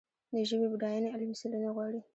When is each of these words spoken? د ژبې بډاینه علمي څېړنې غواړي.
د 0.33 0.35
ژبې 0.49 0.67
بډاینه 0.71 1.07
علمي 1.13 1.35
څېړنې 1.39 1.69
غواړي. 1.75 1.99